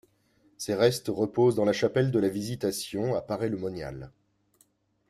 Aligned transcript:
Ses 0.57 0.73
restes 0.73 1.09
reposent 1.13 1.53
dans 1.53 1.63
la 1.63 1.73
chapelle 1.73 2.09
de 2.09 2.17
la 2.17 2.27
Visitation 2.27 3.13
à 3.13 3.21
Paray-le-Monial. 3.21 4.11